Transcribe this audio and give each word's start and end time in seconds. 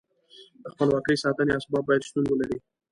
د 0.63 0.65
خپلواکۍ 0.73 1.15
ساتنې 1.23 1.51
اسباب 1.57 1.83
باید 1.87 2.05
شتون 2.07 2.23
ولري. 2.27 2.57